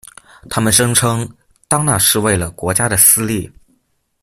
[0.49, 1.29] 他们声称
[1.67, 3.51] 当那是为了国家的私利。